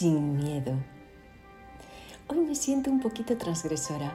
sin 0.00 0.38
miedo. 0.38 0.72
Hoy 2.26 2.38
me 2.38 2.54
siento 2.54 2.90
un 2.90 3.00
poquito 3.00 3.36
transgresora 3.36 4.14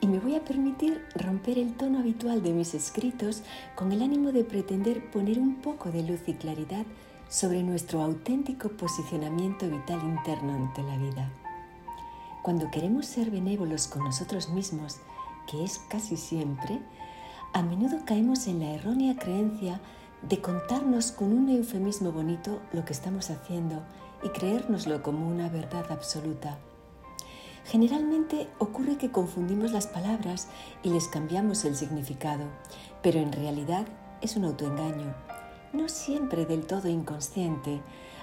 y 0.00 0.06
me 0.06 0.20
voy 0.20 0.36
a 0.36 0.42
permitir 0.42 1.04
romper 1.14 1.58
el 1.58 1.74
tono 1.74 1.98
habitual 1.98 2.42
de 2.42 2.54
mis 2.54 2.72
escritos 2.72 3.42
con 3.74 3.92
el 3.92 4.00
ánimo 4.00 4.32
de 4.32 4.44
pretender 4.44 5.10
poner 5.10 5.38
un 5.38 5.56
poco 5.56 5.90
de 5.90 6.02
luz 6.02 6.20
y 6.26 6.32
claridad 6.32 6.86
sobre 7.28 7.62
nuestro 7.62 8.00
auténtico 8.00 8.70
posicionamiento 8.70 9.68
vital 9.68 10.00
interno 10.02 10.54
ante 10.54 10.82
la 10.82 10.96
vida. 10.96 11.30
Cuando 12.40 12.70
queremos 12.70 13.04
ser 13.04 13.30
benévolos 13.30 13.86
con 13.86 14.04
nosotros 14.04 14.48
mismos, 14.48 14.96
que 15.46 15.62
es 15.62 15.78
casi 15.90 16.16
siempre, 16.16 16.80
a 17.52 17.60
menudo 17.60 17.98
caemos 18.06 18.46
en 18.46 18.60
la 18.60 18.70
errónea 18.70 19.14
creencia 19.18 19.78
de 20.22 20.40
contarnos 20.40 21.12
con 21.12 21.34
un 21.34 21.50
eufemismo 21.50 22.12
bonito 22.12 22.62
lo 22.72 22.86
que 22.86 22.94
estamos 22.94 23.28
haciendo 23.28 23.82
y 24.22 24.28
creérnoslo 24.30 25.02
como 25.02 25.28
una 25.28 25.48
verdad 25.48 25.90
absoluta. 25.90 26.58
Generalmente 27.64 28.48
ocurre 28.58 28.96
que 28.96 29.10
confundimos 29.10 29.72
las 29.72 29.86
palabras 29.86 30.48
y 30.82 30.90
les 30.90 31.08
cambiamos 31.08 31.64
el 31.64 31.76
significado, 31.76 32.44
pero 33.02 33.20
en 33.20 33.32
realidad 33.32 33.86
es 34.22 34.36
un 34.36 34.44
autoengaño, 34.44 35.14
no 35.72 35.88
siempre 35.88 36.46
del 36.46 36.66
todo 36.66 36.88
inconsciente, 36.88 37.80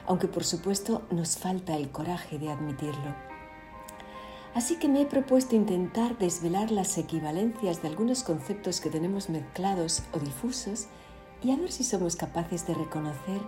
aunque 0.08 0.28
por 0.28 0.44
supuesto 0.44 1.04
nos 1.12 1.38
falta 1.38 1.76
el 1.76 1.90
coraje 1.90 2.40
de 2.40 2.52
admitirlo. 2.52 3.16
Así 4.56 4.78
que 4.78 4.88
me 4.88 5.02
he 5.02 5.06
propuesto 5.06 5.56
intentar 5.56 6.18
desvelar 6.18 6.72
las 6.72 6.98
equivalencias 6.98 7.82
de 7.82 7.90
algunos 7.90 8.24
conceptos 8.24 8.80
que 8.80 8.90
tenemos 8.90 9.30
mezclados 9.30 10.04
o 10.14 10.20
difusos 10.20 10.88
y 11.44 11.52
a 11.52 11.58
ver 11.58 11.72
si 11.72 11.84
somos 11.84 12.16
capaces 12.16 12.66
de 12.66 12.74
reconocer 12.74 13.42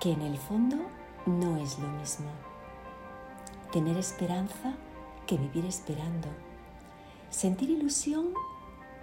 que 0.00 0.12
en 0.12 0.22
el 0.22 0.38
fondo 0.38 0.76
no 1.26 1.56
es 1.56 1.78
lo 1.78 1.88
mismo. 1.88 2.30
Tener 3.72 3.96
esperanza 3.96 4.74
que 5.26 5.36
vivir 5.36 5.64
esperando. 5.64 6.28
Sentir 7.30 7.68
ilusión 7.68 8.32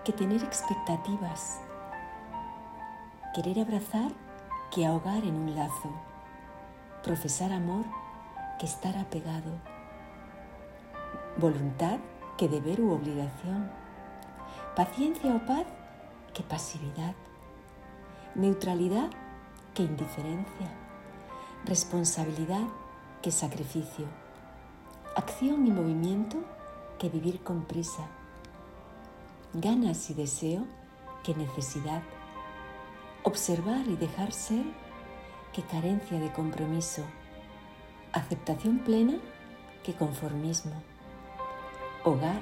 que 0.06 0.14
tener 0.14 0.42
expectativas. 0.42 1.60
Querer 3.36 3.60
abrazar 3.60 4.12
que 4.72 4.86
ahogar 4.86 5.24
en 5.26 5.36
un 5.36 5.56
lazo. 5.56 5.92
Profesar 7.04 7.52
amor 7.52 7.86
que 8.58 8.66
estar 8.66 8.98
apegado. 8.98 9.60
Voluntad 11.38 12.00
que 12.38 12.48
deber 12.48 12.80
u 12.80 12.94
obligación. 12.94 13.70
Paciencia 14.78 15.36
o 15.36 15.46
paz 15.46 15.66
que 16.34 16.42
pasividad. 16.42 17.16
Neutralidad 18.34 19.10
que 19.74 19.84
indiferencia. 19.84 20.83
Responsabilidad 21.66 22.68
que 23.22 23.32
sacrificio. 23.32 24.06
Acción 25.16 25.66
y 25.66 25.72
movimiento 25.72 26.44
que 27.00 27.08
vivir 27.08 27.42
con 27.42 27.64
prisa. 27.64 28.06
Ganas 29.54 30.10
y 30.10 30.14
deseo 30.14 30.66
que 31.24 31.34
necesidad. 31.34 32.04
Observar 33.24 33.88
y 33.88 33.96
dejar 33.96 34.34
ser 34.34 34.66
que 35.54 35.62
carencia 35.62 36.20
de 36.20 36.34
compromiso. 36.34 37.02
Aceptación 38.12 38.80
plena 38.80 39.18
que 39.86 39.94
conformismo. 39.94 40.84
Hogar 42.04 42.42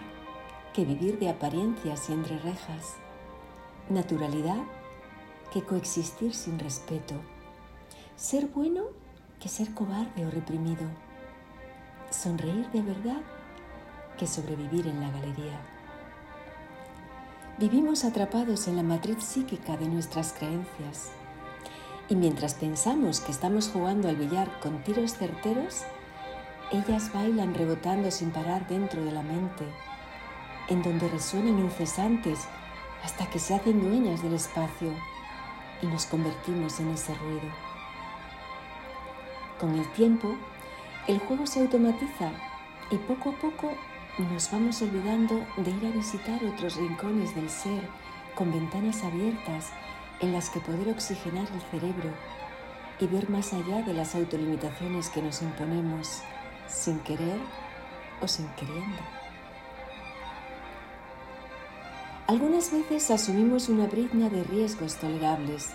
que 0.74 0.84
vivir 0.84 1.20
de 1.20 1.30
apariencias 1.30 2.10
y 2.10 2.14
entre 2.14 2.40
rejas. 2.40 2.96
Naturalidad 3.88 4.64
que 5.54 5.62
coexistir 5.62 6.34
sin 6.34 6.58
respeto. 6.58 7.14
Ser 8.16 8.48
bueno 8.48 9.00
que 9.42 9.50
ser 9.50 9.74
cobarde 9.74 10.24
o 10.24 10.30
reprimido. 10.30 10.86
Sonreír 12.12 12.70
de 12.70 12.84
verdad 12.84 13.22
que 14.18 14.28
sobrevivir 14.28 14.86
en 14.86 15.02
la 15.02 15.10
galería. 15.10 15.60
Vivimos 17.58 18.06
atrapados 18.06 18.68
en 18.68 18.76
la 18.76 18.84
matriz 18.84 19.24
psíquica 19.24 19.78
de 19.78 19.88
nuestras 19.88 20.34
creencias 20.34 21.10
y 22.08 22.16
mientras 22.16 22.54
pensamos 22.54 23.20
que 23.20 23.32
estamos 23.32 23.70
jugando 23.70 24.10
al 24.10 24.16
billar 24.16 24.60
con 24.60 24.84
tiros 24.84 25.16
certeros, 25.16 25.82
ellas 26.72 27.12
bailan 27.12 27.56
rebotando 27.56 28.12
sin 28.12 28.30
parar 28.30 28.68
dentro 28.68 29.04
de 29.04 29.12
la 29.12 29.24
mente, 29.24 29.66
en 30.70 30.84
donde 30.84 31.10
resuenan 31.10 31.58
incesantes 31.58 32.42
hasta 33.04 33.28
que 33.28 33.40
se 33.40 33.56
hacen 33.56 33.82
dueñas 33.82 34.22
del 34.22 34.36
espacio 34.36 34.94
y 35.82 35.88
nos 35.88 36.06
convertimos 36.06 36.80
en 36.80 36.90
ese 36.92 37.16
ruido. 37.16 37.71
Con 39.62 39.76
el 39.76 39.88
tiempo, 39.92 40.36
el 41.06 41.20
juego 41.20 41.46
se 41.46 41.60
automatiza 41.60 42.32
y 42.90 42.98
poco 42.98 43.30
a 43.30 43.34
poco 43.34 43.72
nos 44.18 44.50
vamos 44.50 44.82
olvidando 44.82 45.46
de 45.56 45.70
ir 45.70 45.86
a 45.86 45.92
visitar 45.92 46.44
otros 46.44 46.78
rincones 46.78 47.36
del 47.36 47.48
ser 47.48 47.88
con 48.34 48.52
ventanas 48.52 49.04
abiertas 49.04 49.70
en 50.20 50.34
las 50.34 50.50
que 50.50 50.62
poder 50.62 50.90
oxigenar 50.90 51.48
el 51.54 51.62
cerebro 51.70 52.10
y 53.00 53.06
ver 53.06 53.30
más 53.30 53.54
allá 53.54 53.84
de 53.84 53.94
las 53.94 54.16
autolimitaciones 54.16 55.10
que 55.10 55.22
nos 55.22 55.44
imponemos 55.44 56.24
sin 56.68 56.98
querer 57.02 57.38
o 58.20 58.28
sin 58.28 58.48
queriendo. 58.56 58.98
Algunas 62.26 62.72
veces 62.72 63.12
asumimos 63.12 63.70
una 63.70 63.86
brizna 63.86 64.28
de 64.28 64.44
riesgos 64.44 64.96
tolerables, 64.96 65.70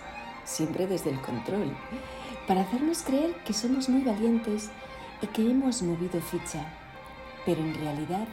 siempre 0.45 0.89
desde 0.89 1.11
el 1.11 1.21
control, 1.21 1.77
para 2.47 2.63
hacernos 2.63 3.03
creer 3.03 3.35
que 3.45 3.53
somos 3.53 3.89
muy 3.89 4.03
valientes 4.03 4.71
y 5.21 5.27
que 5.29 5.51
hemos 5.51 5.83
movido 5.83 6.21
ficha, 6.21 6.65
pero 7.45 7.61
en 7.61 7.75
realidad 7.75 8.27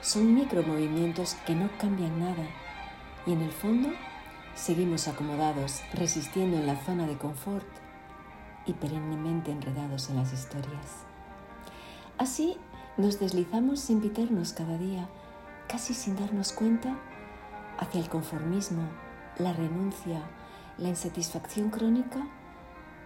son 0.00 0.34
micromovimientos 0.34 1.34
que 1.46 1.54
no 1.54 1.68
cambian 1.78 2.18
nada 2.18 2.46
y 3.26 3.32
en 3.32 3.42
el 3.42 3.52
fondo 3.52 3.90
seguimos 4.54 5.08
acomodados, 5.08 5.82
resistiendo 5.94 6.56
en 6.56 6.66
la 6.66 6.76
zona 6.76 7.06
de 7.06 7.16
confort 7.16 7.66
y 8.66 8.72
perennemente 8.74 9.50
enredados 9.50 10.10
en 10.10 10.16
las 10.16 10.32
historias. 10.32 11.04
Así 12.18 12.56
nos 12.96 13.18
deslizamos 13.18 13.80
sin 13.80 14.00
pitarnos 14.00 14.52
cada 14.52 14.76
día, 14.78 15.08
casi 15.68 15.94
sin 15.94 16.16
darnos 16.16 16.52
cuenta 16.52 16.96
hacia 17.78 18.00
el 18.00 18.08
conformismo, 18.08 18.82
la 19.38 19.52
renuncia, 19.52 20.22
la 20.78 20.88
insatisfacción 20.88 21.70
crónica 21.70 22.26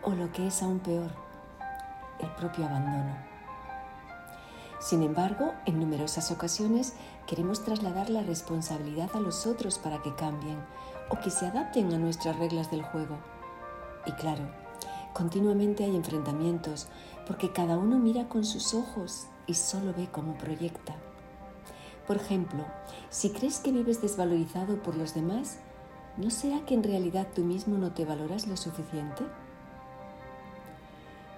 o 0.07 0.15
lo 0.15 0.31
que 0.31 0.47
es 0.47 0.63
aún 0.63 0.79
peor, 0.79 1.11
el 2.21 2.31
propio 2.37 2.65
abandono. 2.65 3.17
Sin 4.79 5.03
embargo, 5.03 5.53
en 5.65 5.81
numerosas 5.81 6.31
ocasiones 6.31 6.95
queremos 7.27 7.65
trasladar 7.65 8.09
la 8.09 8.23
responsabilidad 8.23 9.11
a 9.15 9.21
los 9.21 9.49
otros 9.49 9.79
para 9.79 10.01
que 10.03 10.15
cambien 10.15 10.59
o 11.11 11.19
que 11.19 11.31
se 11.31 11.47
adapten 11.47 11.93
a 11.93 11.99
nuestras 11.99 12.39
reglas 12.39 12.71
del 12.71 12.83
juego. 12.83 13.19
Y 14.07 14.13
claro, 14.13 14.45
continuamente 15.13 15.83
hay 15.83 15.97
enfrentamientos 15.97 16.87
porque 17.27 17.51
cada 17.51 17.77
uno 17.77 17.99
mira 17.99 18.29
con 18.29 18.45
sus 18.45 18.75
ojos 18.75 19.27
y 19.49 19.55
solo 19.55 19.93
ve 19.93 20.09
como 20.13 20.39
proyecta. 20.39 20.95
Por 22.07 22.19
ejemplo, 22.19 22.65
si 23.11 23.31
crees 23.31 23.59
que 23.59 23.73
vives 23.73 24.01
desvalorizado 24.01 24.81
por 24.85 24.97
los 24.97 25.15
demás, 25.15 25.59
¿no 26.17 26.31
será 26.31 26.65
que 26.65 26.75
en 26.75 26.85
realidad 26.85 27.27
tú 27.35 27.43
mismo 27.43 27.77
no 27.77 27.91
te 27.91 28.05
valoras 28.05 28.47
lo 28.47 28.57
suficiente? 28.57 29.25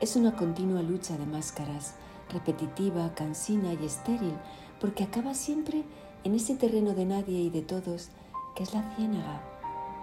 Es 0.00 0.14
una 0.14 0.36
continua 0.36 0.82
lucha 0.82 1.16
de 1.16 1.26
máscaras, 1.26 1.94
repetitiva, 2.32 3.14
cansina 3.14 3.72
y 3.72 3.84
estéril, 3.84 4.34
porque 4.80 5.02
acaba 5.02 5.34
siempre 5.34 5.84
en 6.22 6.36
ese 6.36 6.54
terreno 6.54 6.94
de 6.94 7.04
nadie 7.04 7.40
y 7.40 7.50
de 7.50 7.62
todos, 7.62 8.10
que 8.54 8.62
es 8.62 8.74
la 8.74 8.94
ciénaga, 8.94 9.42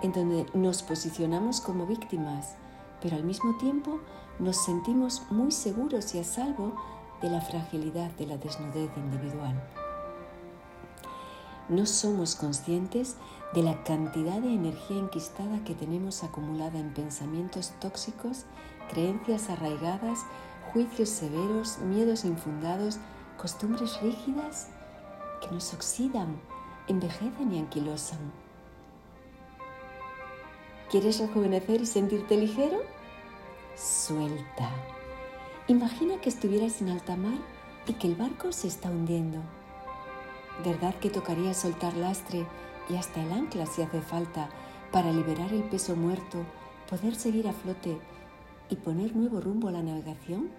en 0.01 0.11
donde 0.11 0.45
nos 0.53 0.83
posicionamos 0.83 1.61
como 1.61 1.85
víctimas, 1.85 2.55
pero 3.01 3.15
al 3.15 3.23
mismo 3.23 3.55
tiempo 3.57 4.01
nos 4.37 4.65
sentimos 4.65 5.21
muy 5.29 5.51
seguros 5.51 6.13
y 6.13 6.19
a 6.19 6.25
salvo 6.25 6.75
de 7.21 7.29
la 7.29 7.39
fragilidad 7.39 8.11
de 8.11 8.27
la 8.27 8.37
desnudez 8.37 8.91
individual 8.97 9.63
no 11.69 11.85
somos 11.85 12.35
conscientes 12.35 13.15
de 13.53 13.63
la 13.63 13.83
cantidad 13.83 14.39
de 14.39 14.53
energía 14.53 14.97
enquistada 14.97 15.63
que 15.63 15.73
tenemos 15.73 16.23
acumulada 16.23 16.79
en 16.79 16.93
pensamientos 16.93 17.73
tóxicos, 17.79 18.45
creencias 18.89 19.49
arraigadas, 19.49 20.19
juicios 20.73 21.09
severos, 21.09 21.79
miedos 21.79 22.25
infundados, 22.25 22.97
costumbres 23.37 24.01
rígidas 24.01 24.67
que 25.41 25.53
nos 25.53 25.73
oxidan, 25.73 26.39
envejecen 26.87 27.53
y 27.53 27.59
anquilosan. 27.59 28.19
¿Quieres 30.89 31.19
rejuvenecer 31.19 31.81
y 31.81 31.85
sentirte 31.85 32.37
ligero? 32.37 32.81
Suelta. 33.75 34.69
Imagina 35.67 36.21
que 36.21 36.29
estuvieras 36.29 36.81
en 36.81 36.89
alta 36.89 37.15
mar 37.15 37.39
y 37.87 37.93
que 37.93 38.07
el 38.07 38.15
barco 38.15 38.51
se 38.51 38.67
está 38.67 38.89
hundiendo. 38.89 39.39
¿Verdad 40.63 40.95
que 40.95 41.09
tocaría 41.09 41.53
soltar 41.53 41.95
lastre 41.95 42.45
y 42.89 42.95
hasta 42.95 43.21
el 43.21 43.31
ancla 43.33 43.65
si 43.65 43.81
hace 43.81 44.01
falta 44.01 44.49
para 44.91 45.11
liberar 45.11 45.51
el 45.51 45.63
peso 45.63 45.95
muerto, 45.95 46.45
poder 46.89 47.15
seguir 47.15 47.47
a 47.49 47.53
flote 47.53 47.99
y 48.69 48.75
poner 48.77 49.15
nuevo 49.15 49.41
rumbo 49.41 49.67
a 49.67 49.73
la 49.73 49.83
navegación? 49.83 50.49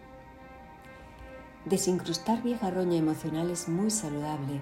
Desincrustar 1.64 2.42
vieja 2.42 2.70
roña 2.70 2.98
emocional 2.98 3.50
es 3.50 3.68
muy 3.68 3.90
saludable 3.90 4.60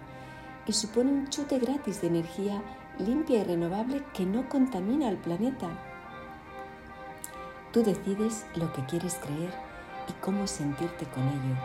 y 0.67 0.73
supone 0.73 1.11
un 1.11 1.29
chute 1.29 1.59
gratis 1.59 2.01
de 2.01 2.07
energía 2.07 2.63
limpia 2.99 3.41
y 3.41 3.45
renovable 3.45 4.05
que 4.15 4.25
no 4.25 4.49
contamina 4.49 5.09
al 5.09 5.17
planeta. 5.17 5.69
Tú 7.73 7.83
decides 7.83 8.47
lo 8.55 8.73
que 8.73 8.85
quieres 8.87 9.17
creer 9.17 9.53
y 10.09 10.13
cómo 10.21 10.47
sentirte 10.47 11.07
con 11.07 11.25
ello. 11.25 11.57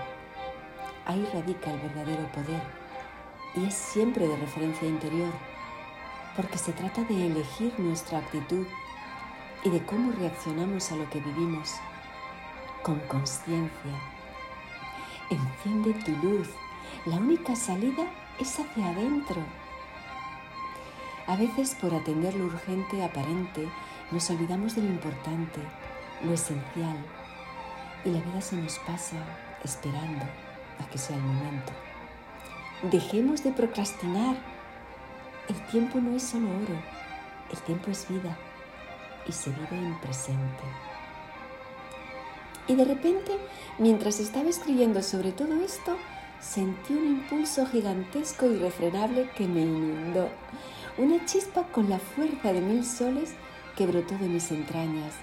Ahí 1.06 1.24
radica 1.31 1.72
el 1.72 1.80
verdadero 1.81 2.30
poder 2.31 2.78
y 3.56 3.66
es 3.66 3.74
siempre 3.74 4.28
de 4.28 4.38
referencia 4.38 4.88
interior, 4.88 5.31
porque 6.36 6.57
se 6.57 6.72
trata 6.74 7.04
de 7.04 7.28
elegir 7.28 7.74
nuestra 7.80 8.19
actitud 8.19 8.66
y 9.63 9.69
de 9.69 9.84
cómo 9.86 10.12
reaccionamos 10.13 10.92
a 10.92 10.96
lo 10.96 11.10
que 11.10 11.19
vivimos, 11.19 11.75
con 12.84 13.00
conciencia. 13.01 13.92
Enciende 15.30 15.94
tu 16.06 16.12
luz, 16.25 16.50
la 17.06 17.18
única 17.18 17.56
salida 17.56 18.06
es 18.40 18.60
hacia 18.60 18.90
adentro. 18.90 19.42
A 21.28 21.36
veces 21.36 21.75
por 21.75 21.94
atender 21.94 22.34
lo 22.36 22.46
urgente 22.46 23.04
aparente 23.04 23.68
nos 24.12 24.30
olvidamos 24.30 24.75
de 24.75 24.81
lo 24.81 24.88
importante, 24.88 25.60
lo 26.24 26.34
esencial, 26.34 26.98
y 28.06 28.10
la 28.10 28.22
vida 28.22 28.42
se 28.42 28.56
nos 28.56 28.80
pasa 28.80 29.18
esperando 29.63 30.25
a 30.80 30.90
que 30.90 30.98
sea 30.98 31.18
el 31.18 31.22
momento. 31.22 31.88
Dejemos 32.83 33.43
de 33.43 33.51
procrastinar. 33.51 34.37
El 35.49 35.55
tiempo 35.67 35.99
no 35.99 36.15
es 36.15 36.23
solo 36.23 36.47
oro, 36.47 36.81
el 37.51 37.57
tiempo 37.63 37.91
es 37.91 38.07
vida 38.07 38.37
y 39.27 39.33
se 39.33 39.49
vive 39.49 39.75
en 39.77 39.99
presente. 39.99 40.63
Y 42.67 42.75
de 42.75 42.85
repente, 42.85 43.33
mientras 43.79 44.21
estaba 44.21 44.47
escribiendo 44.47 45.01
sobre 45.01 45.33
todo 45.33 45.61
esto, 45.61 45.97
sentí 46.39 46.93
un 46.93 47.05
impulso 47.05 47.65
gigantesco 47.65 48.45
y 48.45 48.53
irrefrenable 48.53 49.29
que 49.35 49.45
me 49.45 49.61
inundó. 49.61 50.29
Una 50.97 51.25
chispa 51.25 51.63
con 51.63 51.89
la 51.89 51.99
fuerza 51.99 52.53
de 52.53 52.61
mil 52.61 52.85
soles 52.85 53.33
que 53.75 53.87
brotó 53.87 54.17
de 54.17 54.29
mis 54.29 54.51
entrañas 54.51 55.15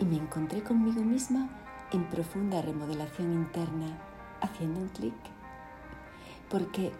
y 0.00 0.04
me 0.04 0.16
encontré 0.16 0.64
conmigo 0.64 1.02
misma 1.02 1.48
en 1.92 2.02
profunda 2.06 2.60
remodelación 2.60 3.34
interna, 3.34 3.96
haciendo 4.40 4.80
un 4.80 4.88
clic. 4.88 5.37
Porque 6.50 6.92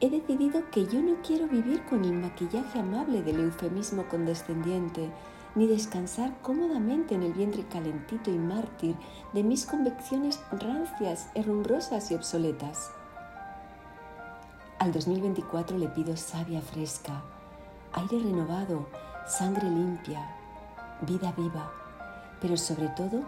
he 0.00 0.08
decidido 0.08 0.70
que 0.70 0.86
yo 0.86 1.00
no 1.02 1.16
quiero 1.22 1.46
vivir 1.46 1.84
con 1.84 2.04
el 2.04 2.14
maquillaje 2.14 2.78
amable 2.78 3.22
del 3.22 3.40
eufemismo 3.40 4.08
condescendiente, 4.08 5.10
ni 5.54 5.66
descansar 5.66 6.40
cómodamente 6.42 7.14
en 7.14 7.22
el 7.22 7.32
vientre 7.32 7.64
calentito 7.66 8.30
y 8.30 8.38
mártir 8.38 8.96
de 9.32 9.42
mis 9.42 9.66
convicciones 9.66 10.40
rancias, 10.52 11.28
herrumbrosas 11.34 12.10
y 12.10 12.14
obsoletas. 12.14 12.90
Al 14.78 14.92
2024 14.92 15.76
le 15.76 15.88
pido 15.88 16.16
savia 16.16 16.62
fresca, 16.62 17.22
aire 17.92 18.18
renovado, 18.20 18.86
sangre 19.26 19.68
limpia, 19.68 20.36
vida 21.02 21.32
viva, 21.36 21.70
pero 22.40 22.56
sobre 22.56 22.88
todo 22.96 23.22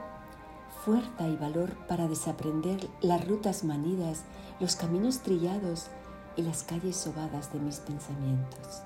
fuerza 0.85 1.29
y 1.29 1.37
valor 1.37 1.75
para 1.87 2.09
desaprender 2.09 2.89
las 3.01 3.27
rutas 3.27 3.65
manidas, 3.65 4.23
los 4.59 4.77
caminos 4.77 5.21
trillados 5.21 5.89
y 6.37 6.43
las 6.43 6.63
calles 6.63 6.97
sobadas 6.97 7.53
de 7.53 7.61
mis 7.61 7.79
pensamientos. 7.81 8.83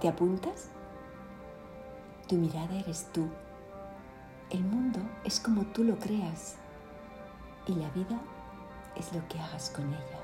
¿Te 0.00 0.08
apuntas? 0.08 0.68
Tu 2.28 2.36
mirada 2.36 2.74
eres 2.78 3.08
tú. 3.12 3.28
El 4.50 4.64
mundo 4.64 5.00
es 5.24 5.40
como 5.40 5.62
tú 5.66 5.84
lo 5.84 5.98
creas 5.98 6.56
y 7.66 7.74
la 7.74 7.88
vida 7.90 8.20
es 8.96 9.12
lo 9.12 9.26
que 9.28 9.38
hagas 9.38 9.70
con 9.70 9.88
ella. 9.88 10.23